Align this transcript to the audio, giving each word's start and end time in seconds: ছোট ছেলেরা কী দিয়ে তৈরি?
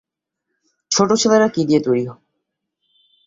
ছোট 0.91 1.09
ছেলেরা 1.13 1.47
কী 1.47 1.61
দিয়ে 1.65 1.81
তৈরি? 1.81 2.03